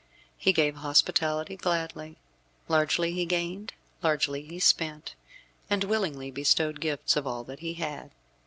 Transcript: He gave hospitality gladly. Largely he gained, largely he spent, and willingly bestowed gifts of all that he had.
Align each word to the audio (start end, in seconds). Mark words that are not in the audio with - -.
He 0.35 0.51
gave 0.51 0.77
hospitality 0.77 1.55
gladly. 1.55 2.17
Largely 2.67 3.11
he 3.11 3.23
gained, 3.27 3.73
largely 4.01 4.41
he 4.41 4.57
spent, 4.59 5.13
and 5.69 5.83
willingly 5.83 6.31
bestowed 6.31 6.79
gifts 6.81 7.15
of 7.15 7.27
all 7.27 7.43
that 7.43 7.59
he 7.59 7.75
had. 7.75 8.09